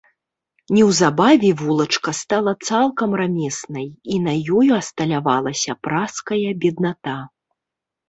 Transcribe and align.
Неўзабаве 0.77 1.51
вулачка 1.59 2.11
стала 2.21 2.51
цалкам 2.67 3.09
рамеснай, 3.23 3.87
і 4.17 4.19
на 4.27 4.33
ёй 4.59 4.75
асталявалася 4.81 5.81
пражская 5.87 6.45
бедната. 6.67 7.15